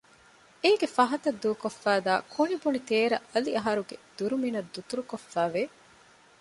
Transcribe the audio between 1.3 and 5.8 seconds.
ދޫކޮށްފައިދާ ކުނިބުނި ތޭރަ އަލިއަހަރުގެ ދުރުމިނަށް ދަތުރުކޮށްފައި ވެ